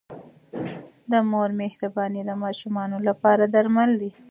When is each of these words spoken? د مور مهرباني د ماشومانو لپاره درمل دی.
د 1.11 1.13
مور 1.31 1.49
مهرباني 1.61 2.21
د 2.25 2.31
ماشومانو 2.43 2.97
لپاره 3.07 3.43
درمل 3.55 3.91
دی. 4.01 4.11